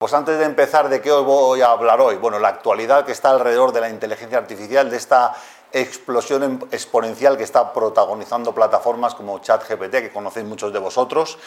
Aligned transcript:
Pues 0.00 0.14
antes 0.14 0.38
de 0.38 0.46
empezar, 0.46 0.88
¿de 0.88 1.02
qué 1.02 1.12
os 1.12 1.26
voy 1.26 1.60
a 1.60 1.72
hablar 1.72 2.00
hoy? 2.00 2.16
Bueno, 2.16 2.38
la 2.38 2.48
actualidad 2.48 3.04
que 3.04 3.12
está 3.12 3.28
alrededor 3.28 3.70
de 3.70 3.82
la 3.82 3.90
inteligencia 3.90 4.38
artificial, 4.38 4.88
de 4.88 4.96
esta 4.96 5.34
explosión 5.72 6.42
em, 6.42 6.58
exponencial 6.72 7.36
que 7.36 7.42
está 7.42 7.70
protagonizando 7.74 8.54
plataformas 8.54 9.14
como 9.14 9.40
ChatGPT, 9.40 9.90
que 9.90 10.10
conocéis 10.10 10.46
muchos 10.46 10.72
de 10.72 10.78
vosotros. 10.78 11.38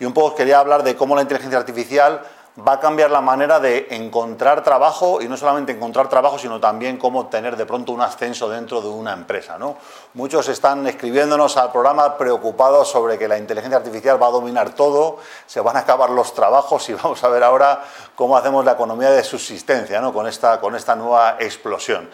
Y 0.00 0.06
un 0.06 0.12
poco 0.12 0.34
quería 0.34 0.58
hablar 0.58 0.82
de 0.82 0.96
cómo 0.96 1.14
la 1.14 1.22
inteligencia 1.22 1.56
artificial 1.56 2.26
va 2.58 2.74
a 2.74 2.80
cambiar 2.80 3.10
la 3.10 3.20
manera 3.20 3.60
de 3.60 3.86
encontrar 3.90 4.62
trabajo 4.62 5.20
y 5.22 5.28
no 5.28 5.36
solamente 5.36 5.72
encontrar 5.72 6.08
trabajo, 6.08 6.38
sino 6.38 6.58
también 6.58 6.96
cómo 6.96 7.26
tener 7.26 7.56
de 7.56 7.64
pronto 7.64 7.92
un 7.92 8.00
ascenso 8.00 8.48
dentro 8.48 8.80
de 8.80 8.88
una 8.88 9.12
empresa. 9.12 9.56
¿no? 9.58 9.76
Muchos 10.14 10.48
están 10.48 10.86
escribiéndonos 10.86 11.56
al 11.56 11.70
programa 11.70 12.18
preocupados 12.18 12.88
sobre 12.88 13.18
que 13.18 13.28
la 13.28 13.38
inteligencia 13.38 13.78
artificial 13.78 14.20
va 14.20 14.26
a 14.26 14.30
dominar 14.30 14.74
todo, 14.74 15.18
se 15.46 15.60
van 15.60 15.76
a 15.76 15.80
acabar 15.80 16.10
los 16.10 16.34
trabajos 16.34 16.88
y 16.88 16.94
vamos 16.94 17.22
a 17.22 17.28
ver 17.28 17.42
ahora 17.42 17.82
cómo 18.16 18.36
hacemos 18.36 18.64
la 18.64 18.72
economía 18.72 19.10
de 19.10 19.22
subsistencia 19.22 20.00
¿no? 20.00 20.12
con, 20.12 20.26
esta, 20.26 20.60
con 20.60 20.74
esta 20.74 20.96
nueva 20.96 21.36
explosión. 21.38 22.10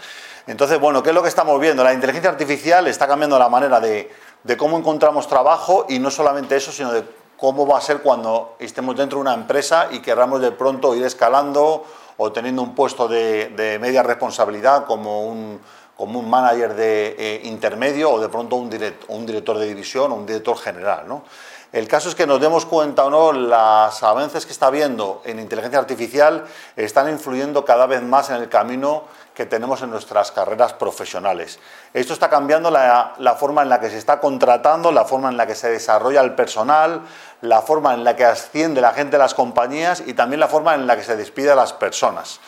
Entonces, 0.47 0.79
bueno, 0.79 1.03
¿qué 1.03 1.09
es 1.09 1.15
lo 1.15 1.23
que 1.23 1.29
estamos 1.29 1.59
viendo? 1.61 1.83
La 1.83 1.93
inteligencia 1.93 2.31
artificial 2.31 2.87
está 2.87 3.09
cambiando 3.09 3.37
la 3.37 3.49
manera 3.49 3.81
de, 3.81 4.15
de 4.45 4.57
cómo 4.57 4.79
encontramos 4.79 5.27
trabajo 5.27 5.87
y 5.89 5.99
no 5.99 6.09
solamente 6.09 6.55
eso, 6.55 6.71
sino 6.71 6.93
de 6.93 7.03
cómo 7.37 7.67
va 7.67 7.79
a 7.79 7.81
ser 7.81 8.03
cuando 8.03 8.57
estemos 8.59 8.97
dentro 8.97 9.19
de 9.19 9.23
una 9.23 9.35
empresa 9.35 9.89
y 9.91 10.01
queramos 10.01 10.41
de 10.41 10.53
pronto 10.53 10.95
ir 10.95 11.05
escalando 11.05 11.85
o 12.17 12.33
teniendo 12.33 12.63
un 12.63 12.75
puesto 12.75 13.09
de, 13.09 13.79
media 13.81 14.03
responsabilidad 14.03 14.87
como 14.87 15.27
un, 15.27 15.61
como 15.97 16.19
un 16.19 16.31
manager 16.31 16.75
de 16.75 17.17
eh, 17.19 17.41
intermedio 17.45 18.11
o 18.13 18.21
de 18.21 18.29
pronto 18.29 18.57
un, 18.57 18.71
un 19.09 19.27
director 19.27 19.59
de 19.59 19.67
división 19.67 20.13
o 20.13 20.15
un 20.15 20.27
director 20.27 20.57
general. 20.57 21.07
¿no? 21.07 21.25
El 21.73 21.89
caso 21.89 22.09
es 22.09 22.15
que 22.15 22.27
nos 22.27 22.41
demos 22.41 22.65
cuenta 22.65 23.05
o 23.05 23.11
no, 23.11 23.33
las 23.33 24.03
avances 24.03 24.47
que 24.47 24.53
está 24.53 24.67
habiendo 24.67 25.21
en 25.25 25.41
inteligencia 25.41 25.79
artificial 25.79 26.45
están 26.77 27.11
influyendo 27.11 27.65
cada 27.65 27.87
vez 27.87 28.03
más 28.03 28.31
en 28.31 28.37
el 28.37 28.49
camino 28.49 29.05
que 29.35 29.45
tenemos 29.45 29.83
en 29.83 29.91
nuestras 29.91 30.33
carreras 30.33 30.73
profesionales. 30.73 31.59
Esto 31.93 32.15
está 32.15 32.31
cambiando 32.31 32.71
la, 32.71 33.37
forma 33.39 33.63
en 33.63 33.69
la 33.69 33.81
que 33.81 33.91
se 33.91 33.99
está 33.99 34.19
contratando, 34.19 34.91
la 34.91 35.05
forma 35.05 35.29
en 35.29 35.37
la 35.37 35.47
que 35.47 35.55
se 35.55 35.69
desarrolla 35.69 36.23
el 36.23 36.35
personal, 36.35 37.03
la 37.43 37.61
forma 37.61 37.93
en 37.93 38.05
la 38.05 38.17
que 38.17 38.25
asciende 38.25 38.81
la 38.81 38.95
gente 38.95 39.13
de 39.13 39.19
las 39.19 39.35
compañías 39.35 40.03
y 40.07 40.15
también 40.15 40.41
la 40.41 40.49
forma 40.49 40.75
en 40.75 40.87
la 40.87 40.97
que 40.97 41.05
se 41.05 41.17
despide 41.17 41.51
a 41.51 41.55
las 41.55 41.75
personas. 41.75 42.41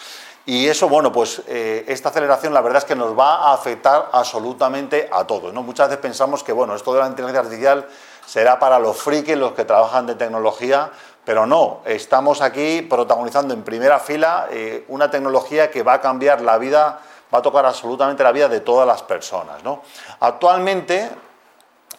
Y 0.47 0.67
eso, 0.67 0.89
bueno, 0.89 1.13
pues 1.13 1.43
eh, 1.47 1.85
esta 1.89 2.09
aceleración 2.09 2.55
la 2.55 2.63
verdad 2.63 2.79
es 2.79 2.87
que 2.87 2.95
nos 2.95 3.17
va 3.19 3.51
a 3.51 3.53
afectar 3.53 4.09
absolutamente 4.13 5.11
a 5.13 5.27
todos. 5.27 5.53
¿no? 5.53 5.63
Muchas 5.63 5.91
veces 5.91 6.01
pensamos 6.01 6.43
que, 6.43 6.53
bueno, 6.53 6.75
esto 6.75 6.95
de 6.95 7.01
la 7.01 7.07
inteligencia 7.07 7.41
artificial 7.41 7.87
será 8.29 8.59
para 8.59 8.79
los 8.79 9.01
frikis, 9.01 9.39
los 9.39 9.53
que 9.53 9.65
trabajan 9.65 10.07
de 10.07 10.15
tecnología, 10.15 10.91
pero 11.25 11.47
no, 11.47 11.81
estamos 11.87 12.43
aquí 12.43 12.83
protagonizando 12.83 13.55
en 13.55 13.63
primera 13.63 13.99
fila 13.99 14.49
eh, 14.51 14.85
una 14.89 15.11
tecnología 15.11 15.71
que 15.71 15.83
va 15.83 15.95
a 15.95 16.01
cambiar 16.03 16.43
la 16.43 16.59
vida, 16.59 17.01
va 17.33 17.39
a 17.39 17.43
tocar 17.43 17.65
absolutamente 17.65 18.23
la 18.23 18.33
vida 18.33 18.51
de 18.51 18.61
todas 18.61 18.87
las 18.87 19.03
personas. 19.03 19.65
¿no? 19.65 19.83
Actualmente, 20.21 21.11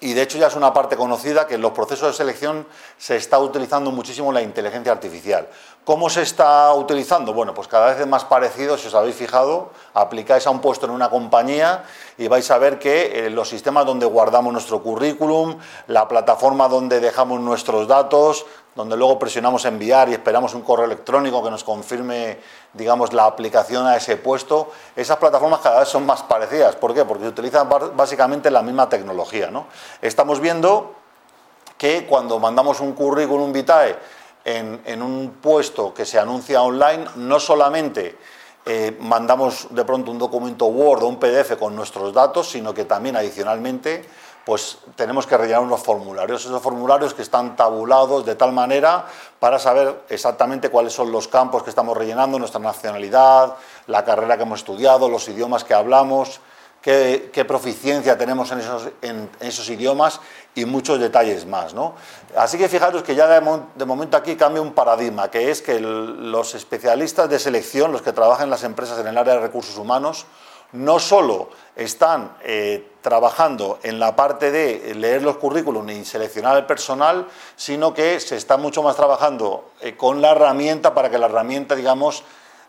y 0.02 0.14
de 0.14 0.22
hecho 0.22 0.38
ya 0.38 0.48
es 0.48 0.56
una 0.56 0.74
parte 0.74 0.96
conocida 0.96 1.46
que 1.46 1.56
en 1.56 1.62
los 1.62 1.72
procesos 1.72 2.08
de 2.10 2.14
selección 2.14 2.66
se 2.98 3.18
está 3.18 3.40
utilizando 3.40 3.92
muchísimo 3.92 4.32
la 4.32 4.42
inteligencia 4.42 4.92
artificial. 4.92 5.48
¿Cómo 5.84 6.10
se 6.10 6.22
está 6.22 6.74
utilizando? 6.74 7.34
Bueno, 7.34 7.54
pues 7.54 7.68
cada 7.68 7.88
vez 7.88 8.00
es 8.00 8.08
más 8.08 8.24
parecido, 8.24 8.78
si 8.78 8.88
os 8.88 8.94
habéis 8.94 9.16
fijado, 9.16 9.72
aplicáis 9.94 10.46
a 10.46 10.52
un 10.52 10.62
puesto 10.62 10.86
en 10.86 10.92
una 10.92 11.10
compañía 11.10 11.84
y 12.18 12.28
vais 12.28 12.50
a 12.52 12.58
ver 12.58 12.80
que 12.80 13.26
eh, 13.26 13.30
los 13.30 13.50
sistemas 13.50 13.86
donde 13.86 14.06
guardamos 14.06 14.54
nuestro 14.54 14.84
currículum, 14.84 15.58
la 15.88 16.08
plataforma 16.08 16.68
donde 16.68 17.00
dejamos 17.00 17.42
nuestros 17.42 17.88
datos, 17.88 18.46
donde 18.76 18.96
luego 18.96 19.20
presionamos 19.20 19.66
enviar 19.66 20.10
y 20.10 20.14
esperamos 20.14 20.54
un 20.54 20.62
correo 20.62 20.86
electrónico 20.86 21.44
que 21.44 21.50
nos 21.50 21.64
confirme, 21.64 22.40
digamos, 22.74 23.14
la 23.14 23.26
aplicación 23.26 23.86
a 23.88 23.98
ese 23.98 24.18
puesto, 24.18 24.72
esas 24.96 25.18
plataformas 25.18 25.60
cada 25.60 25.80
vez 25.80 25.90
son 25.90 26.06
más 26.06 26.24
parecidas. 26.24 26.76
¿Por 26.76 26.94
qué? 26.94 27.04
Porque 27.04 27.28
utilizan 27.28 27.68
básicamente 27.96 28.50
la 28.52 28.62
misma 28.62 28.88
tecnología. 28.88 29.52
¿no? 29.52 29.68
Estamos 30.02 30.40
viendo 30.40 30.96
que 31.78 32.06
cuando 32.06 32.40
mandamos 32.40 32.80
un 32.80 32.94
currículum 32.94 33.52
vitae 33.52 33.98
en, 34.46 35.02
un 35.02 35.38
puesto 35.42 35.94
que 35.94 36.06
se 36.06 36.20
anuncia 36.20 36.62
online, 36.62 37.06
no 37.16 37.40
solamente 37.40 38.18
eh, 38.66 38.98
mandamos 39.00 39.68
de 39.72 39.86
pronto 39.86 40.12
un 40.12 40.18
documento 40.18 40.66
Word 40.66 41.04
o 41.04 41.08
un 41.08 41.20
PDF 41.20 41.58
con 41.58 41.76
nuestros 41.76 42.14
datos, 42.14 42.50
sino 42.50 42.74
que 42.74 42.86
también 42.86 43.16
adicionalmente 43.16 44.06
pues 44.46 44.80
tenemos 44.96 45.28
que 45.28 45.38
rellenar 45.38 45.62
unos 45.62 45.82
formularios. 45.82 46.46
Esos 46.46 46.62
formularios 46.62 47.14
que 47.14 47.22
están 47.22 47.56
tabulados 47.56 48.26
de 48.26 48.36
tal 48.36 48.52
manera 48.52 49.06
para 49.40 49.60
saber 49.60 50.04
exactamente 50.10 50.70
cuáles 50.70 50.94
son 50.94 51.12
los 51.12 51.28
campos 51.28 51.64
que 51.64 51.70
estamos 51.70 51.96
rellenando, 51.96 52.40
nuestra 52.40 52.60
nacionalidad, 52.60 53.56
la 53.88 54.04
carrera 54.04 54.38
que 54.38 54.44
hemos 54.44 54.60
estudiado, 54.60 55.10
los 55.10 55.28
idiomas 55.30 55.64
que 55.64 55.74
hablamos, 55.74 56.42
qué, 56.82 57.46
proficiencia 57.48 58.18
tenemos 58.18 58.52
en 58.52 58.60
esos, 58.60 58.90
en 59.02 59.30
esos, 59.40 59.70
idiomas 59.70 60.20
y 60.56 60.66
muchos 60.66 61.00
detalles 61.00 61.46
más. 61.46 61.74
¿no? 61.74 61.96
Así 62.36 62.58
que 62.58 62.70
fijaros 62.70 63.04
que 63.04 63.16
ya 63.16 63.28
de, 63.28 63.86
momento 63.86 64.18
aquí 64.18 64.36
cambia 64.36 64.62
un 64.62 64.74
paradigma, 64.74 65.30
que 65.30 65.52
es 65.52 65.62
que 65.62 65.80
los 65.80 66.56
especialistas 66.56 67.30
de 67.30 67.40
selección, 67.40 67.92
los 67.92 68.02
que 68.02 68.14
trabajan 68.14 68.46
en 68.46 68.52
las 68.52 68.64
empresas 68.64 69.00
en 69.00 69.08
el 69.08 69.18
área 69.18 69.36
de 69.36 69.42
recursos 69.42 69.78
humanos, 69.78 70.26
no 70.74 71.00
solo 71.00 71.50
están 71.76 72.36
eh, 72.44 72.92
trabajando 73.02 73.80
en 73.84 74.00
la 74.00 74.16
parte 74.16 74.52
de 74.52 74.94
leer 74.96 75.24
los 75.24 75.38
currículum 75.38 75.90
y 75.90 76.06
seleccionar 76.06 76.58
el 76.58 76.66
personal, 76.66 77.28
sino 77.56 77.94
que 77.94 78.20
se 78.20 78.36
está 78.36 78.58
mucho 78.58 78.84
más 78.84 78.96
trabajando 78.96 79.72
eh, 79.82 79.96
con 79.96 80.22
la 80.22 80.32
herramienta 80.32 80.94
para 80.94 81.10
que 81.10 81.18
la 81.18 81.28
herramienta, 81.28 81.76
digamos, 81.76 82.24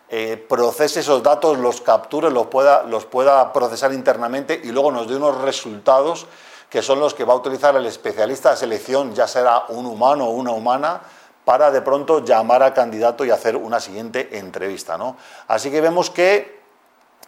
eh, 0.09 0.45
procese 0.49 1.01
esos 1.01 1.23
datos, 1.23 1.59
los 1.59 1.81
capture, 1.81 2.31
los 2.31 2.47
pueda, 2.47 2.83
los 2.85 3.05
pueda 3.05 3.53
procesar 3.53 3.93
internamente 3.93 4.61
y 4.63 4.73
luego 4.73 4.91
nos 4.91 5.09
dé 5.09 5.17
unos 5.17 5.41
resultados 5.41 6.27
que 6.69 6.83
son 6.83 7.01
los 7.01 7.15
que 7.15 7.25
va 7.25 7.33
a 7.33 7.37
utilizar 7.37 7.75
el 7.75 7.87
especialista 7.87 8.53
de 8.53 8.57
selección, 8.57 9.13
ya 9.13 9.27
será 9.27 9.65
un 9.69 9.87
humano 9.87 10.27
o 10.27 10.31
una 10.31 10.53
humana, 10.53 11.01
para 11.45 11.73
de 11.73 11.83
pronto 11.83 12.25
llamar 12.25 12.63
al 12.63 12.73
candidato 12.73 13.25
y 13.25 13.31
hacer 13.33 13.57
una 13.57 13.81
siguiente 13.81 14.39
entrevista. 14.39 14.97
¿no? 14.97 15.17
Así 15.49 15.71
que 15.71 15.81
vemos 15.81 16.11
que 16.11 16.60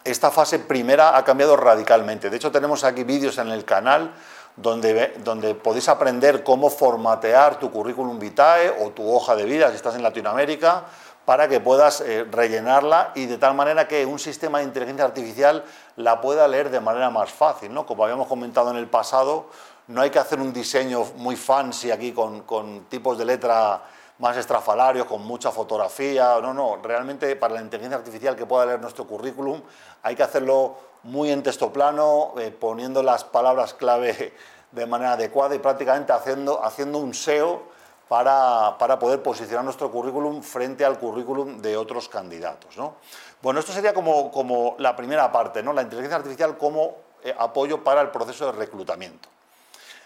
esta 0.03 0.31
fase 0.31 0.59
primera 0.59 1.17
ha 1.17 1.23
cambiado 1.23 1.55
radicalmente. 1.55 2.29
De 2.29 2.37
hecho, 2.37 2.51
tenemos 2.51 2.83
aquí 2.83 3.03
vídeos 3.03 3.37
en 3.37 3.49
el 3.49 3.65
canal 3.65 4.11
donde, 4.55 5.13
donde 5.23 5.55
podéis 5.55 5.89
aprender 5.89 6.43
cómo 6.43 6.69
formatear 6.69 7.59
tu 7.59 7.71
currículum 7.71 8.19
vitae 8.19 8.69
o 8.81 8.91
tu 8.91 9.09
hoja 9.11 9.35
de 9.35 9.45
vida 9.45 9.69
si 9.69 9.75
estás 9.75 9.95
en 9.95 10.03
Latinoamérica 10.03 10.83
para 11.25 11.47
que 11.47 11.59
puedas 11.59 12.01
eh, 12.01 12.25
rellenarla 12.29 13.11
y 13.15 13.25
de 13.25 13.37
tal 13.37 13.55
manera 13.55 13.87
que 13.87 14.05
un 14.05 14.19
sistema 14.19 14.59
de 14.59 14.65
inteligencia 14.65 15.05
artificial 15.05 15.63
la 15.95 16.19
pueda 16.19 16.47
leer 16.47 16.69
de 16.69 16.81
manera 16.81 17.09
más 17.09 17.31
fácil. 17.31 17.73
¿no? 17.73 17.85
Como 17.85 18.03
habíamos 18.03 18.27
comentado 18.27 18.71
en 18.71 18.77
el 18.77 18.87
pasado, 18.87 19.47
no 19.87 20.01
hay 20.01 20.09
que 20.09 20.19
hacer 20.19 20.39
un 20.39 20.51
diseño 20.51 21.05
muy 21.15 21.35
fancy 21.35 21.91
aquí 21.91 22.11
con, 22.11 22.41
con 22.41 22.85
tipos 22.85 23.17
de 23.17 23.25
letra 23.25 23.81
más 24.23 24.37
estrafalarios, 24.37 25.05
con 25.05 25.21
mucha 25.21 25.51
fotografía. 25.51 26.39
No, 26.41 26.53
no, 26.53 26.77
realmente 26.81 27.35
para 27.35 27.55
la 27.55 27.61
inteligencia 27.61 27.97
artificial 27.97 28.37
que 28.37 28.45
pueda 28.45 28.65
leer 28.65 28.79
nuestro 28.79 29.05
currículum 29.05 29.61
hay 30.01 30.15
que 30.15 30.23
hacerlo 30.23 30.77
muy 31.03 31.29
en 31.29 31.43
texto 31.43 31.73
plano, 31.73 32.33
eh, 32.39 32.49
poniendo 32.49 33.03
las 33.03 33.25
palabras 33.25 33.73
clave 33.73 34.33
de 34.71 34.85
manera 34.85 35.13
adecuada 35.13 35.55
y 35.55 35.59
prácticamente 35.59 36.13
haciendo, 36.13 36.63
haciendo 36.63 36.99
un 36.99 37.13
SEO 37.13 37.63
para, 38.07 38.77
poder 38.97 39.21
posicionar 39.21 39.65
nuestro 39.65 39.91
currículum 39.91 40.41
frente 40.41 40.85
al 40.85 40.97
currículum 40.99 41.61
de 41.61 41.75
otros 41.75 42.07
candidatos. 42.07 42.77
¿no? 42.77 42.95
Bueno, 43.41 43.59
esto 43.59 43.73
sería 43.73 43.93
como, 43.93 44.31
como, 44.31 44.75
la 44.77 44.95
primera 44.95 45.31
parte, 45.33 45.61
¿no? 45.61 45.73
la 45.73 45.81
inteligencia 45.81 46.15
artificial 46.15 46.57
como 46.57 46.95
eh, 47.23 47.35
apoyo 47.37 47.83
para 47.83 47.99
el 47.99 48.09
proceso 48.09 48.45
de 48.45 48.53
reclutamiento. 48.53 49.27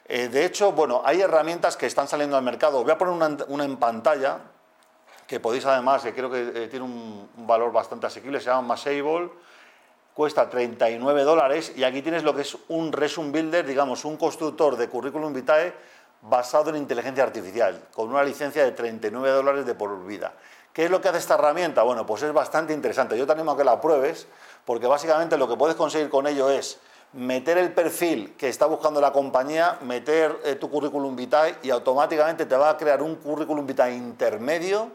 Eh, 0.08 0.30
de 0.30 0.46
hecho, 0.46 0.72
bueno, 0.72 1.02
hay 1.04 1.22
herramientas 1.22 1.76
que 1.76 1.86
están 1.86 2.08
saliendo 2.08 2.38
al 2.38 2.44
mercado. 2.44 2.82
Voy 2.82 2.92
a 2.92 2.98
poner 2.98 3.46
una, 3.48 3.64
en 3.66 3.78
pantalla 3.78 4.40
que 5.28 5.42
podéis 5.42 5.66
además, 5.66 6.04
que 6.04 6.14
creo 6.14 6.32
que 6.32 6.52
eh, 6.56 6.68
tiene 6.70 6.86
un, 6.86 7.30
valor 7.46 7.72
bastante 7.74 8.08
asequible, 8.08 8.40
se 8.40 8.46
llama 8.46 8.70
Masable, 8.70 9.30
cuesta 10.14 10.50
39 10.50 11.24
dólares 11.24 11.74
y 11.76 11.84
aquí 11.84 12.02
tienes 12.02 12.24
lo 12.24 12.34
que 12.34 12.42
es 12.42 12.58
un 12.70 12.94
resume 12.94 13.32
builder, 13.32 13.66
digamos, 13.66 14.06
un 14.06 14.16
constructor 14.16 14.78
de 14.78 14.88
currículum 14.88 15.34
vitae 15.34 15.74
basado 16.22 16.70
en 16.70 16.78
inteligencia 16.78 17.24
artificial, 17.24 17.88
con 17.94 18.10
una 18.10 18.24
licencia 18.24 18.64
de 18.64 18.72
39 18.72 19.36
dólares 19.36 19.66
de 19.66 19.76
por 19.76 20.06
vida. 20.06 20.34
¿Qué 20.72 20.86
es 20.86 20.92
lo 20.92 21.02
que 21.02 21.10
hace 21.10 21.18
esta 21.18 21.36
herramienta? 21.36 21.84
Bueno, 21.84 22.06
pues 22.06 22.24
es 22.24 22.32
bastante 22.32 22.74
interesante. 22.74 23.18
Yo 23.18 23.26
te 23.26 23.34
animo 23.34 23.52
a 23.52 23.58
que 23.58 23.64
la 23.64 23.82
pruebes, 23.82 24.28
porque 24.64 24.88
básicamente 24.88 25.38
lo 25.38 25.48
que 25.48 25.58
puedes 25.58 25.76
conseguir 25.76 26.10
con 26.10 26.26
ello 26.28 26.50
es 26.50 26.80
meter 27.14 27.58
el 27.58 27.74
perfil 27.74 28.36
que 28.38 28.50
está 28.50 28.66
buscando 28.66 29.02
la 29.02 29.12
compañía, 29.12 29.80
meter 29.82 30.40
eh, 30.44 30.56
tu 30.56 30.70
currículum 30.70 31.16
vitae 31.16 31.56
y 31.64 31.70
automáticamente 31.70 32.46
te 32.46 32.56
va 32.56 32.70
a 32.70 32.78
crear 32.78 33.02
un 33.02 33.16
currículum 33.16 33.66
vitae 33.66 33.96
intermedio 33.96 34.92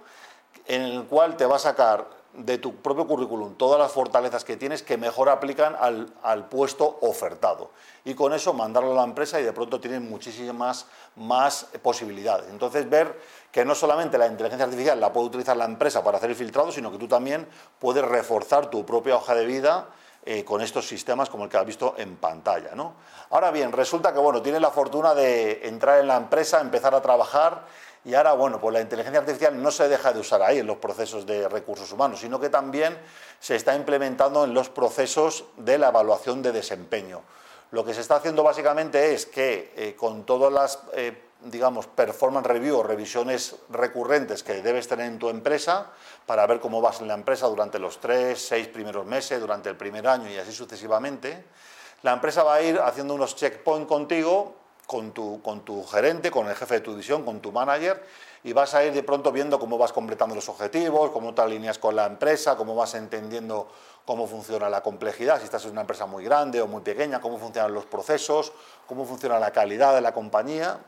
en 0.66 0.82
el 0.82 1.04
cual 1.04 1.36
te 1.36 1.46
va 1.46 1.56
a 1.56 1.58
sacar 1.58 2.22
de 2.34 2.56
tu 2.56 2.76
propio 2.76 3.06
currículum 3.06 3.54
todas 3.56 3.78
las 3.78 3.92
fortalezas 3.92 4.44
que 4.44 4.56
tienes 4.56 4.82
que 4.82 4.96
mejor 4.96 5.28
aplican 5.28 5.76
al, 5.78 6.46
puesto 6.48 6.98
ofertado. 7.02 7.70
Y 8.04 8.14
con 8.14 8.32
eso 8.32 8.54
mandarlo 8.54 8.92
a 8.92 8.96
la 8.96 9.04
empresa 9.04 9.38
y 9.40 9.44
de 9.44 9.52
pronto 9.52 9.80
tienen 9.80 10.08
muchísimas 10.08 10.86
más 11.16 11.66
posibilidades. 11.82 12.48
Entonces 12.50 12.88
ver 12.88 13.20
que 13.50 13.64
no 13.64 13.74
solamente 13.74 14.16
la 14.16 14.26
inteligencia 14.26 14.64
artificial 14.64 14.98
la 14.98 15.12
puede 15.12 15.26
utilizar 15.26 15.56
la 15.56 15.66
empresa 15.66 16.02
para 16.02 16.16
hacer 16.18 16.30
el 16.30 16.36
filtrado, 16.36 16.72
sino 16.72 16.90
que 16.90 16.98
tú 16.98 17.06
también 17.06 17.46
puedes 17.78 18.04
reforzar 18.04 18.70
tu 18.70 18.86
propia 18.86 19.16
hoja 19.16 19.34
de 19.34 19.44
vida 19.44 19.88
eh, 20.24 20.44
con 20.44 20.60
estos 20.60 20.86
sistemas 20.86 21.28
como 21.28 21.44
el 21.44 21.50
que 21.50 21.56
has 21.56 21.66
visto 21.66 21.94
en 21.98 22.16
pantalla. 22.16 22.70
Ahora 23.30 23.50
bien, 23.50 23.72
resulta 23.72 24.12
que 24.12 24.18
bueno, 24.18 24.42
tienes 24.42 24.60
la 24.60 24.70
fortuna 24.70 25.14
de 25.14 25.66
entrar 25.66 26.00
en 26.00 26.06
la 26.06 26.16
empresa, 26.16 26.60
empezar 26.60 26.94
a 26.94 27.02
trabajar 27.02 27.64
y 28.04 28.14
ahora, 28.14 28.32
bueno, 28.32 28.60
pues 28.60 28.72
la 28.72 28.80
inteligencia 28.80 29.20
artificial 29.20 29.62
no 29.62 29.70
se 29.70 29.88
deja 29.88 30.12
de 30.12 30.18
usar 30.18 30.42
ahí 30.42 30.58
en 30.58 30.66
los 30.66 30.78
procesos 30.78 31.24
de 31.24 31.48
recursos 31.48 31.92
humanos, 31.92 32.18
sino 32.18 32.40
que 32.40 32.48
también 32.48 32.98
se 33.38 33.54
está 33.54 33.76
implementando 33.76 34.44
en 34.44 34.54
los 34.54 34.68
procesos 34.68 35.44
de 35.56 35.78
la 35.78 35.88
evaluación 35.88 36.42
de 36.42 36.50
desempeño. 36.50 37.22
Lo 37.70 37.84
que 37.84 37.94
se 37.94 38.00
está 38.00 38.16
haciendo 38.16 38.42
básicamente 38.42 39.14
es 39.14 39.26
que 39.26 39.72
eh, 39.76 39.94
con 39.96 40.24
todas 40.24 40.52
las, 40.52 40.80
eh, 40.94 41.16
digamos, 41.44 41.86
performance 41.86 42.46
review 42.46 42.78
o 42.78 42.82
revisiones 42.82 43.56
recurrentes 43.70 44.42
que 44.42 44.62
debes 44.62 44.88
tener 44.88 45.06
en 45.06 45.18
tu 45.18 45.28
empresa, 45.28 45.88
para 46.26 46.46
ver 46.46 46.60
cómo 46.60 46.80
vas 46.80 47.00
en 47.00 47.08
la 47.08 47.14
empresa 47.14 47.46
durante 47.46 47.78
los 47.78 47.98
tres, 48.00 48.46
seis 48.46 48.68
primeros 48.68 49.06
meses, 49.06 49.40
durante 49.40 49.68
el 49.68 49.76
primer 49.76 50.06
año 50.06 50.30
y 50.30 50.36
así 50.36 50.52
sucesivamente, 50.52 51.44
la 52.02 52.12
empresa 52.12 52.42
va 52.42 52.54
a 52.54 52.62
ir 52.62 52.78
haciendo 52.80 53.14
unos 53.14 53.36
checkpoints 53.36 53.88
contigo 53.88 54.54
con 54.86 55.12
tu, 55.12 55.40
con 55.42 55.64
tu 55.64 55.84
gerente, 55.84 56.30
con 56.30 56.48
el 56.48 56.54
jefe 56.54 56.74
de 56.74 56.80
tu 56.80 56.90
división, 56.90 57.24
con 57.24 57.40
tu 57.40 57.52
manager, 57.52 58.04
y 58.44 58.52
vas 58.52 58.74
a 58.74 58.84
ir 58.84 58.92
de 58.92 59.02
pronto 59.02 59.30
viendo 59.30 59.58
cómo 59.58 59.78
vas 59.78 59.92
completando 59.92 60.34
los 60.34 60.48
objetivos, 60.48 61.12
cómo 61.12 61.32
te 61.32 61.42
alineas 61.42 61.78
con 61.78 61.94
la 61.94 62.06
empresa, 62.06 62.56
cómo 62.56 62.74
vas 62.74 62.94
entendiendo 62.94 63.68
cómo 64.04 64.26
funciona 64.26 64.68
la 64.68 64.82
complejidad, 64.82 65.38
si 65.38 65.44
estás 65.44 65.64
en 65.64 65.72
una 65.72 65.82
empresa 65.82 66.06
muy 66.06 66.24
grande 66.24 66.60
o 66.60 66.66
muy 66.66 66.82
pequeña, 66.82 67.20
cómo 67.20 67.38
funcionan 67.38 67.72
los 67.72 67.86
procesos, 67.86 68.52
cómo 68.86 69.04
funciona 69.04 69.38
la 69.38 69.52
calidad 69.52 69.94
de 69.94 70.00
la 70.00 70.12
compañía. 70.12 70.80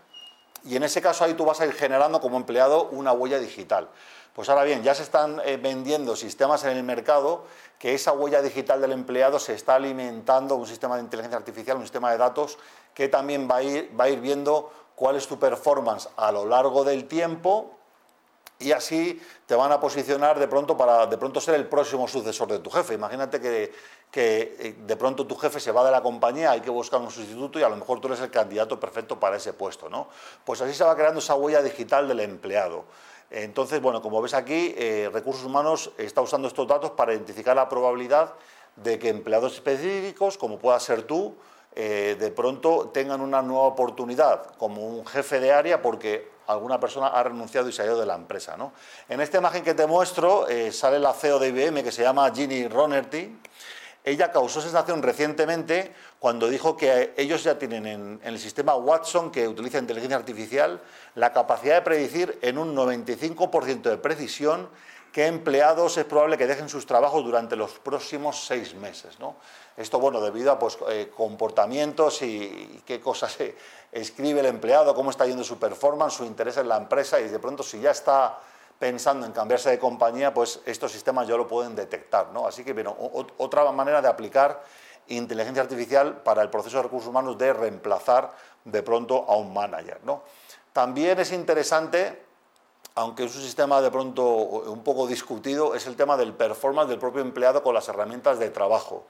Y 0.64 0.76
en 0.76 0.82
ese 0.82 1.02
caso 1.02 1.24
ahí 1.24 1.34
tú 1.34 1.44
vas 1.44 1.60
a 1.60 1.66
ir 1.66 1.72
generando 1.72 2.20
como 2.20 2.36
empleado 2.36 2.88
una 2.90 3.12
huella 3.12 3.38
digital. 3.38 3.88
Pues 4.34 4.48
ahora 4.48 4.64
bien, 4.64 4.82
ya 4.82 4.94
se 4.94 5.04
están 5.04 5.40
eh, 5.44 5.58
vendiendo 5.58 6.16
sistemas 6.16 6.64
en 6.64 6.76
el 6.76 6.82
mercado 6.82 7.44
que 7.78 7.94
esa 7.94 8.12
huella 8.12 8.42
digital 8.42 8.80
del 8.80 8.92
empleado 8.92 9.38
se 9.38 9.54
está 9.54 9.76
alimentando 9.76 10.56
un 10.56 10.66
sistema 10.66 10.96
de 10.96 11.02
inteligencia 11.02 11.38
artificial, 11.38 11.76
un 11.76 11.84
sistema 11.84 12.10
de 12.10 12.18
datos 12.18 12.58
que 12.94 13.08
también 13.08 13.48
va 13.48 13.56
a 13.56 13.62
ir, 13.62 13.90
va 13.98 14.04
a 14.04 14.08
ir 14.08 14.20
viendo 14.20 14.72
cuál 14.96 15.16
es 15.16 15.26
tu 15.28 15.38
performance 15.38 16.08
a 16.16 16.32
lo 16.32 16.46
largo 16.46 16.82
del 16.82 17.06
tiempo 17.06 17.74
y 18.58 18.72
así 18.72 19.20
te 19.46 19.54
van 19.54 19.72
a 19.72 19.80
posicionar 19.80 20.38
de 20.38 20.48
pronto 20.48 20.76
para 20.76 21.06
de 21.06 21.18
pronto 21.18 21.40
ser 21.40 21.54
el 21.56 21.66
próximo 21.66 22.08
sucesor 22.08 22.48
de 22.48 22.60
tu 22.60 22.70
jefe. 22.70 22.94
Imagínate 22.94 23.40
que, 23.40 23.72
que, 24.14 24.54
eh, 24.60 24.74
de 24.78 24.96
pronto 24.96 25.26
tu 25.26 25.34
jefe 25.34 25.58
se 25.58 25.72
va 25.72 25.84
de 25.84 25.90
la 25.90 26.00
compañía, 26.00 26.52
hay 26.52 26.60
que 26.60 26.70
buscar 26.70 27.00
un 27.00 27.10
sustituto 27.10 27.58
y 27.58 27.64
a 27.64 27.68
lo 27.68 27.74
mejor 27.74 27.98
tú 27.98 28.06
eres 28.06 28.20
el 28.20 28.30
candidato 28.30 28.78
perfecto 28.78 29.18
para 29.18 29.38
ese 29.38 29.54
puesto, 29.54 29.88
¿no? 29.88 30.06
Pues 30.44 30.60
así 30.60 30.72
se 30.72 30.84
va 30.84 30.94
creando 30.94 31.18
esa 31.18 31.34
huella 31.34 31.60
digital 31.60 32.06
del 32.06 32.20
empleado. 32.20 32.84
Entonces, 33.28 33.82
bueno, 33.82 34.00
como 34.00 34.22
ves 34.22 34.34
aquí, 34.34 34.72
eh, 34.78 35.10
Recursos 35.12 35.44
Humanos 35.44 35.90
está 35.98 36.20
usando 36.20 36.46
estos 36.46 36.68
datos 36.68 36.92
para 36.92 37.12
identificar 37.12 37.56
la 37.56 37.68
probabilidad 37.68 38.34
de 38.76 39.00
que 39.00 39.08
empleados 39.08 39.54
específicos, 39.54 40.38
como 40.38 40.60
pueda 40.60 40.78
ser 40.78 41.02
tú, 41.02 41.34
eh, 41.74 42.14
de 42.16 42.30
pronto 42.30 42.90
tengan 42.94 43.20
una 43.20 43.42
nueva 43.42 43.64
oportunidad 43.64 44.54
como 44.58 44.86
un 44.86 45.04
jefe 45.04 45.40
de 45.40 45.50
área 45.50 45.82
porque 45.82 46.30
alguna 46.46 46.78
persona 46.78 47.08
ha 47.08 47.24
renunciado 47.24 47.68
y 47.68 47.72
se 47.72 47.82
ha 47.82 47.86
ido 47.86 47.98
de 47.98 48.06
la 48.06 48.14
empresa. 48.14 48.56
En 49.08 49.20
esta 49.20 49.38
imagen 49.38 49.64
que 49.64 49.74
te 49.74 49.88
muestro 49.88 50.46
sale 50.70 51.00
la 51.00 51.12
CEO 51.14 51.40
de 51.40 51.48
IBM 51.48 51.82
que 51.82 51.90
se 51.90 52.02
llama 52.02 52.30
Ginny 52.32 52.68
Ronerty 52.68 53.40
ella 54.04 54.30
causó 54.30 54.60
sensación 54.60 55.02
recientemente 55.02 55.94
cuando 56.18 56.48
dijo 56.48 56.76
que 56.76 57.14
ellos 57.16 57.42
ya 57.42 57.58
tienen 57.58 57.86
en, 57.86 58.20
el 58.22 58.38
sistema 58.38 58.74
Watson, 58.74 59.32
que 59.32 59.48
utiliza 59.48 59.78
inteligencia 59.78 60.18
artificial, 60.18 60.82
la 61.14 61.32
capacidad 61.32 61.76
de 61.76 61.82
predecir 61.82 62.38
en 62.42 62.58
un 62.58 62.76
95% 62.76 63.82
de 63.82 63.96
precisión 63.96 64.68
qué 65.10 65.26
empleados 65.26 65.96
es 65.96 66.04
probable 66.04 66.36
que 66.36 66.46
dejen 66.46 66.68
sus 66.68 66.84
trabajos 66.84 67.24
durante 67.24 67.56
los 67.56 67.78
próximos 67.78 68.44
seis 68.44 68.74
meses. 68.74 69.16
Esto, 69.76 69.98
bueno, 69.98 70.20
debido 70.20 70.52
a 70.52 70.58
pues, 70.58 70.76
eh, 70.90 71.10
comportamientos 71.16 72.20
y, 72.20 72.82
qué 72.84 73.00
cosas 73.00 73.38
escribe 73.92 74.40
el 74.40 74.46
empleado, 74.46 74.94
cómo 74.94 75.10
está 75.10 75.24
yendo 75.24 75.44
su 75.44 75.58
performance, 75.58 76.14
su 76.14 76.24
interés 76.24 76.58
en 76.58 76.68
la 76.68 76.76
empresa 76.76 77.20
y 77.20 77.28
de 77.28 77.38
pronto 77.38 77.62
si 77.62 77.80
ya 77.80 77.92
está 77.92 78.38
pensando 78.84 79.24
en 79.24 79.32
cambiarse 79.32 79.70
de 79.70 79.78
compañía, 79.78 80.34
pues 80.34 80.60
estos 80.66 80.92
sistemas 80.92 81.26
ya 81.26 81.38
lo 81.38 81.48
pueden 81.48 81.74
detectar. 81.74 82.28
¿no? 82.34 82.46
Así 82.46 82.62
que, 82.62 82.74
bueno, 82.74 82.94
otra 83.38 83.72
manera 83.72 84.02
de 84.02 84.08
aplicar 84.08 84.62
inteligencia 85.08 85.62
artificial 85.62 86.20
para 86.20 86.42
el 86.42 86.50
proceso 86.50 86.76
de 86.76 86.82
recursos 86.82 87.08
humanos 87.08 87.38
de 87.38 87.54
reemplazar 87.54 88.34
de 88.62 88.82
pronto 88.82 89.24
a 89.26 89.36
un 89.36 89.54
manager. 89.54 90.00
¿no? 90.04 90.22
También 90.74 91.18
es 91.18 91.32
interesante, 91.32 92.26
aunque 92.94 93.24
es 93.24 93.34
un 93.34 93.40
sistema 93.40 93.80
de 93.80 93.90
pronto 93.90 94.22
un 94.26 94.84
poco 94.84 95.06
discutido, 95.06 95.74
es 95.74 95.86
el 95.86 95.96
tema 95.96 96.18
del 96.18 96.34
performance 96.34 96.90
del 96.90 96.98
propio 96.98 97.22
empleado 97.22 97.62
con 97.62 97.72
las 97.72 97.88
herramientas 97.88 98.38
de 98.38 98.50
trabajo. 98.50 99.06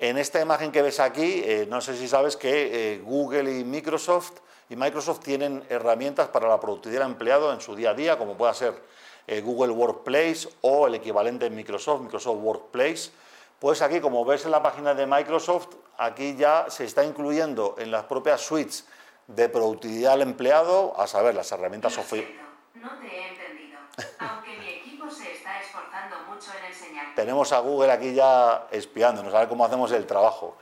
En 0.00 0.18
esta 0.18 0.40
imagen 0.40 0.72
que 0.72 0.82
ves 0.82 0.98
aquí, 0.98 1.44
eh, 1.44 1.64
no 1.70 1.80
sé 1.80 1.96
si 1.96 2.08
sabes 2.08 2.36
que 2.36 2.94
eh, 2.94 2.98
Google 2.98 3.56
y 3.56 3.62
Microsoft, 3.62 4.32
y 4.68 4.74
Microsoft 4.74 5.20
tienen 5.20 5.62
herramientas 5.68 6.26
para 6.28 6.48
la 6.48 6.58
productividad 6.58 7.02
del 7.02 7.12
empleado 7.12 7.52
en 7.52 7.60
su 7.60 7.76
día 7.76 7.90
a 7.90 7.94
día, 7.94 8.18
como 8.18 8.36
pueda 8.36 8.52
ser 8.52 8.90
Google 9.26 9.72
Workplace 9.72 10.48
o 10.60 10.86
el 10.86 10.94
equivalente 10.94 11.46
en 11.46 11.54
Microsoft, 11.54 12.02
Microsoft 12.02 12.38
Workplace. 12.40 13.10
Pues 13.58 13.80
aquí, 13.80 14.00
como 14.00 14.24
ves 14.24 14.44
en 14.44 14.50
la 14.50 14.62
página 14.62 14.94
de 14.94 15.06
Microsoft, 15.06 15.68
aquí 15.96 16.34
ya 16.36 16.66
se 16.68 16.84
está 16.84 17.04
incluyendo 17.04 17.76
en 17.78 17.90
las 17.90 18.04
propias 18.04 18.40
suites 18.40 18.86
de 19.28 19.48
productividad 19.48 20.14
al 20.14 20.22
empleado, 20.22 20.98
a 20.98 21.06
saber, 21.06 21.34
las 21.34 21.52
herramientas 21.52 21.96
Office. 21.96 22.28
No 22.74 22.90
te 22.98 23.06
he 23.06 23.28
entendido, 23.28 23.78
aunque 24.18 24.58
mi 24.58 24.68
equipo 24.68 25.08
se 25.08 25.32
está 25.32 25.60
esforzando 25.60 26.16
mucho 26.28 26.50
en 26.58 26.64
enseñar. 26.72 27.14
Tenemos 27.14 27.52
a 27.52 27.60
Google 27.60 27.92
aquí 27.92 28.14
ya 28.14 28.66
espiándonos, 28.72 29.32
a 29.32 29.38
ver 29.40 29.48
cómo 29.48 29.64
hacemos 29.64 29.92
el 29.92 30.06
trabajo. 30.06 30.56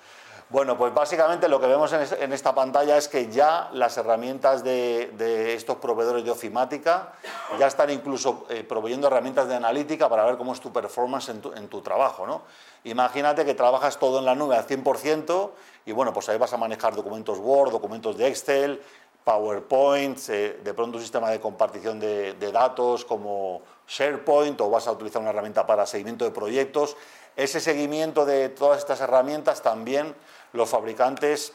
Bueno, 0.50 0.76
pues 0.76 0.93
básicamente 0.93 1.49
lo 1.49 1.61
que 1.61 1.69
vemos 1.69 1.93
en 1.93 2.32
esta 2.32 2.52
pantalla 2.52 2.97
es 2.97 3.06
que 3.06 3.31
ya 3.31 3.70
las 3.73 3.97
herramientas 3.97 4.64
de, 4.64 5.55
estos 5.55 5.76
proveedores 5.76 6.25
de 6.25 6.32
ofimática 6.32 7.12
ya 7.56 7.69
están 7.69 7.88
incluso 7.91 8.47
eh, 8.50 8.64
proveyendo 8.64 9.06
herramientas 9.06 9.47
de 9.47 9.55
analítica 9.55 10.08
para 10.08 10.25
ver 10.25 10.37
cómo 10.37 10.52
es 10.52 10.58
tu 10.58 10.73
performance 10.73 11.29
en 11.29 11.69
tu, 11.69 11.81
trabajo. 11.82 12.26
¿no? 12.26 12.43
Imagínate 12.82 13.44
que 13.44 13.55
trabajas 13.55 14.00
todo 14.00 14.19
en 14.19 14.25
la 14.25 14.35
nube 14.35 14.56
al 14.56 14.67
100% 14.67 15.50
y 15.87 15.93
bueno, 15.93 16.12
pues 16.12 16.29
ahí 16.29 16.37
vas 16.37 16.52
a 16.52 16.56
manejar 16.56 16.97
documentos 16.97 17.38
Word, 17.38 17.70
documentos 17.70 18.17
de 18.17 18.26
Excel, 18.26 18.82
PowerPoint, 19.23 20.19
eh, 20.31 20.58
de 20.64 20.75
pronto 20.75 20.97
un 20.97 21.02
sistema 21.02 21.31
de 21.31 21.38
compartición 21.38 22.00
de, 22.00 22.35
de 22.35 22.50
datos 22.50 23.05
como 23.05 23.62
SharePoint 23.87 24.61
o 24.62 24.69
vas 24.69 24.88
a 24.88 24.93
utilizar 24.93 25.23
una 25.23 25.31
herramienta 25.31 25.64
para 25.64 25.87
seguimiento 25.87 26.25
de 26.25 26.32
proyectos. 26.32 26.97
Ese 27.37 27.61
seguimiento 27.61 28.26
de 28.26 28.49
todas 28.49 28.78
estas 28.78 29.00
herramientas 29.00 29.62
también 29.62 30.16
los 30.52 30.69
fabricantes 30.69 31.52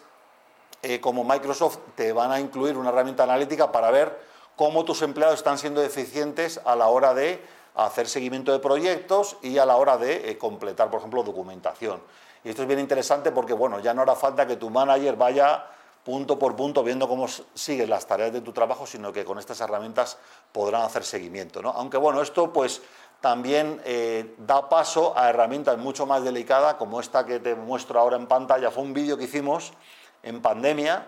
eh, 0.82 1.00
como 1.00 1.24
Microsoft 1.24 1.80
te 1.96 2.14
van 2.14 2.32
a 2.32 2.40
incluir 2.40 2.78
una 2.78 2.90
herramienta 2.90 3.24
analítica 3.24 3.72
para 3.72 3.92
ver 3.92 4.20
cómo 4.56 4.86
tus 4.86 5.02
empleados 5.02 5.36
están 5.36 5.58
siendo 5.58 5.82
eficientes 5.82 6.62
a 6.64 6.76
la 6.76 6.88
hora 6.88 7.14
de 7.14 7.42
hacer 7.76 8.08
seguimiento 8.08 8.52
de 8.52 8.60
proyectos 8.60 9.38
y 9.42 9.58
a 9.58 9.66
la 9.66 9.76
hora 9.76 9.98
de 9.98 10.30
eh, 10.30 10.38
completar, 10.38 10.90
por 10.90 11.00
ejemplo, 11.00 11.24
documentación. 11.24 12.02
Y 12.44 12.50
esto 12.50 12.62
es 12.62 12.68
bien 12.68 12.80
interesante 12.80 13.32
porque, 13.32 13.54
bueno, 13.54 13.80
ya 13.80 13.94
no 13.94 14.04
hará 14.04 14.16
falta 14.16 14.46
que 14.46 14.56
tu 14.56 14.70
manager 14.70 15.16
vaya 15.16 15.66
punto 16.04 16.38
por 16.38 16.56
punto 16.56 16.84
viendo 16.84 17.08
cómo 17.08 17.28
siguen 17.28 17.90
las 17.90 18.06
tareas 18.06 18.32
de 18.32 18.42
tu 18.42 18.54
trabajo, 18.54 18.86
sino 18.86 19.12
que 19.12 19.26
con 19.26 19.40
estas 19.40 19.60
herramientas 19.60 20.20
podrán 20.52 20.84
hacer 20.84 21.04
seguimiento. 21.04 21.64
¿no? 21.64 21.72
Aunque, 21.72 21.98
bueno, 21.98 22.22
esto 22.22 22.54
pues 22.54 22.84
también 23.26 23.82
eh, 23.86 24.36
da 24.38 24.70
paso 24.70 25.18
a 25.18 25.32
herramientas 25.32 25.80
mucho 25.80 26.06
más 26.06 26.24
delicadas, 26.24 26.76
como 26.76 27.00
esta 27.00 27.26
que 27.26 27.40
te 27.40 27.56
muestro 27.56 28.00
ahora 28.00 28.18
en 28.18 28.28
pantalla. 28.28 28.70
Fue 28.70 28.84
un 28.84 28.94
vídeo 28.94 29.18
que 29.18 29.24
hicimos 29.24 29.74
en 30.22 30.44
pandemia 30.44 31.08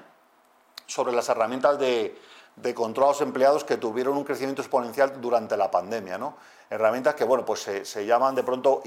sobre 0.88 1.14
las 1.14 1.30
herramientas 1.30 1.78
de, 1.78 2.18
control 2.74 3.06
a 3.06 3.08
los 3.10 3.22
empleados 3.22 3.64
que 3.64 3.78
tuvieron 3.78 4.18
un 4.18 4.24
crecimiento 4.24 4.64
exponencial 4.64 5.22
durante 5.22 5.56
la 5.58 5.70
pandemia. 5.70 6.20
Herramientas 6.72 7.14
que 7.14 7.24
bueno, 7.24 7.46
pues 7.46 7.60
se, 7.84 8.06
llaman 8.08 8.34
de 8.34 8.42
pronto 8.42 8.82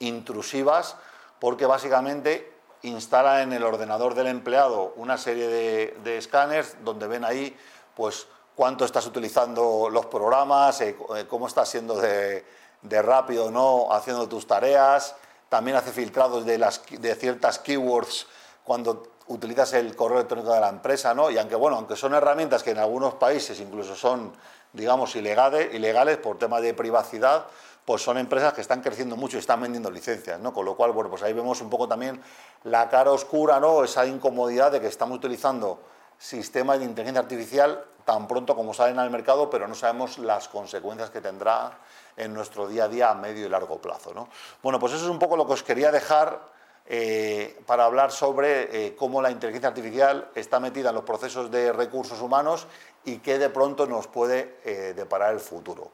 intrusivas 0.00 0.96
porque 1.40 1.64
básicamente 1.64 2.58
instalan 2.82 3.40
en 3.40 3.52
el 3.54 3.62
ordenador 3.62 4.12
del 4.12 4.26
empleado 4.26 4.92
una 4.96 5.16
serie 5.16 5.48
de, 5.48 5.96
de 6.04 6.18
escáneres 6.18 6.76
donde 6.84 7.06
ven 7.06 7.24
ahí 7.24 7.56
pues 7.94 8.26
cuánto 8.56 8.86
estás 8.86 9.06
utilizando 9.06 9.88
los 9.90 10.06
programas, 10.06 10.80
eh, 10.80 10.96
eh, 11.14 11.26
cómo 11.28 11.46
estás 11.46 11.68
siendo 11.68 11.96
de, 11.96 12.44
de 12.82 13.02
rápido 13.02 13.46
o 13.46 13.50
no 13.50 13.92
haciendo 13.92 14.28
tus 14.28 14.46
tareas, 14.46 15.14
también 15.48 15.76
hace 15.76 15.92
filtrados 15.92 16.44
de, 16.44 16.58
las, 16.58 16.82
de 16.90 17.14
ciertas 17.14 17.58
keywords 17.58 18.26
cuando 18.64 19.02
utilizas 19.28 19.72
el 19.74 19.94
correo 19.96 20.18
electrónico 20.18 20.52
de 20.52 20.60
la 20.60 20.68
empresa, 20.68 21.14
¿no? 21.14 21.30
Y 21.30 21.38
aunque, 21.38 21.54
bueno, 21.56 21.76
aunque 21.76 21.96
son 21.96 22.14
herramientas 22.14 22.62
que 22.62 22.70
en 22.70 22.78
algunos 22.78 23.14
países 23.14 23.58
incluso 23.60 23.94
son, 23.96 24.32
digamos, 24.72 25.14
ilegales, 25.16 25.74
ilegales 25.74 26.18
por 26.18 26.38
temas 26.38 26.62
de 26.62 26.74
privacidad, 26.74 27.46
pues 27.84 28.02
son 28.02 28.18
empresas 28.18 28.52
que 28.52 28.60
están 28.60 28.82
creciendo 28.82 29.16
mucho 29.16 29.36
y 29.36 29.40
están 29.40 29.60
vendiendo 29.60 29.90
licencias, 29.90 30.40
¿no? 30.40 30.52
Con 30.52 30.64
lo 30.64 30.76
cual, 30.76 30.92
bueno, 30.92 31.08
pues 31.08 31.22
ahí 31.22 31.32
vemos 31.32 31.60
un 31.60 31.70
poco 31.70 31.86
también 31.86 32.20
la 32.64 32.88
cara 32.88 33.12
oscura, 33.12 33.60
¿no? 33.60 33.84
Esa 33.84 34.06
incomodidad 34.06 34.72
de 34.72 34.80
que 34.80 34.88
estamos 34.88 35.18
utilizando 35.18 35.80
sistemas 36.18 36.78
de 36.78 36.84
inteligencia 36.84 37.20
artificial 37.20 37.84
tan 38.04 38.28
pronto 38.28 38.54
como 38.54 38.72
salen 38.72 38.98
al 38.98 39.10
mercado, 39.10 39.50
pero 39.50 39.66
no 39.66 39.74
sabemos 39.74 40.18
las 40.18 40.48
consecuencias 40.48 41.10
que 41.10 41.20
tendrá 41.20 41.78
en 42.16 42.32
nuestro 42.32 42.68
día 42.68 42.84
a 42.84 42.88
día 42.88 43.10
a 43.10 43.14
medio 43.14 43.44
y 43.44 43.48
largo 43.48 43.80
plazo. 43.80 44.14
¿no? 44.14 44.28
Bueno, 44.62 44.78
pues 44.78 44.92
eso 44.92 45.04
es 45.04 45.10
un 45.10 45.18
poco 45.18 45.36
lo 45.36 45.46
que 45.46 45.54
os 45.54 45.62
quería 45.62 45.90
dejar 45.90 46.40
eh, 46.88 47.58
para 47.66 47.84
hablar 47.84 48.12
sobre 48.12 48.86
eh, 48.86 48.94
cómo 48.94 49.20
la 49.20 49.32
inteligencia 49.32 49.68
artificial 49.68 50.30
está 50.36 50.60
metida 50.60 50.90
en 50.90 50.94
los 50.94 51.04
procesos 51.04 51.50
de 51.50 51.72
recursos 51.72 52.20
humanos 52.20 52.68
y 53.04 53.18
qué 53.18 53.38
de 53.38 53.50
pronto 53.50 53.86
nos 53.86 54.06
puede 54.06 54.60
eh, 54.64 54.94
deparar 54.94 55.34
el 55.34 55.40
futuro. 55.40 55.90